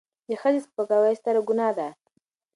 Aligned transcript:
د 0.27 0.29
ښځې 0.41 0.59
سپکاوی 0.65 1.13
ستره 1.19 1.41
ګناه 1.47 1.73
ده. 1.77 1.87